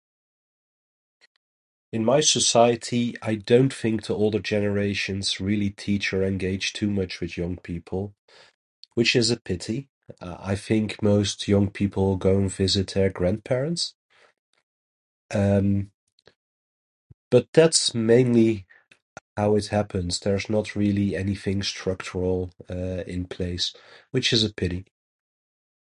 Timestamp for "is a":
9.15-9.39, 24.33-24.51